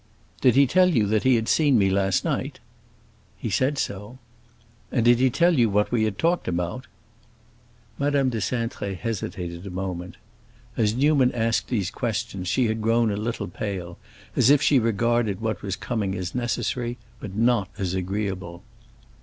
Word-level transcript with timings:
"Did 0.41 0.55
he 0.55 0.65
tell 0.65 0.89
you 0.89 1.05
that 1.05 1.21
he 1.21 1.35
had 1.35 1.47
seen 1.47 1.77
me 1.77 1.91
last 1.91 2.25
night?" 2.25 2.57
"He 3.37 3.51
said 3.51 3.77
so." 3.77 4.17
"And 4.91 5.05
did 5.05 5.19
he 5.19 5.29
tell 5.29 5.59
you 5.59 5.69
what 5.69 5.91
we 5.91 6.05
had 6.05 6.17
talked 6.17 6.47
about?" 6.47 6.87
Madame 7.99 8.31
de 8.31 8.39
Cintré 8.39 8.97
hesitated 8.97 9.67
a 9.67 9.69
moment. 9.69 10.17
As 10.75 10.95
Newman 10.95 11.31
asked 11.33 11.67
these 11.67 11.91
questions 11.91 12.47
she 12.47 12.65
had 12.65 12.81
grown 12.81 13.11
a 13.11 13.15
little 13.15 13.47
pale, 13.47 13.99
as 14.35 14.49
if 14.49 14.59
she 14.59 14.79
regarded 14.79 15.39
what 15.39 15.61
was 15.61 15.75
coming 15.75 16.15
as 16.15 16.33
necessary, 16.33 16.97
but 17.19 17.35
not 17.35 17.69
as 17.77 17.93
agreeable. 17.93 18.63